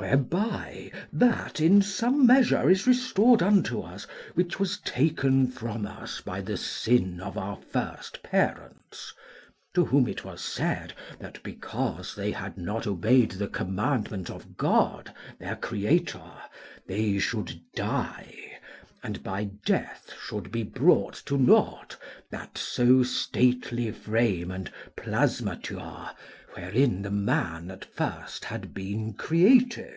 Whereby 0.00 0.92
that 1.12 1.60
in 1.60 1.82
some 1.82 2.24
measure 2.24 2.70
is 2.70 2.86
restored 2.86 3.42
unto 3.42 3.80
us 3.80 4.04
which 4.34 4.60
was 4.60 4.78
taken 4.78 5.48
from 5.48 5.88
us 5.88 6.20
by 6.20 6.40
the 6.40 6.56
sin 6.56 7.20
of 7.20 7.36
our 7.36 7.56
first 7.56 8.22
parents, 8.22 9.12
to 9.74 9.84
whom 9.86 10.06
it 10.06 10.24
was 10.24 10.40
said 10.40 10.92
that, 11.18 11.42
because 11.42 12.14
they 12.14 12.30
had 12.30 12.56
not 12.56 12.86
obeyed 12.86 13.32
the 13.32 13.48
commandment 13.48 14.30
of 14.30 14.56
God 14.56 15.12
their 15.40 15.56
Creator, 15.56 16.30
they 16.86 17.18
should 17.18 17.60
die, 17.74 18.60
and 19.02 19.20
by 19.24 19.50
death 19.66 20.12
should 20.22 20.52
be 20.52 20.62
brought 20.62 21.14
to 21.26 21.36
nought 21.36 21.96
that 22.30 22.56
so 22.56 23.02
stately 23.02 23.90
frame 23.90 24.52
and 24.52 24.70
plasmature 24.96 26.14
wherein 26.54 27.02
the 27.02 27.10
man 27.10 27.70
at 27.70 27.84
first 27.84 28.46
had 28.46 28.74
been 28.74 29.12
created. 29.12 29.94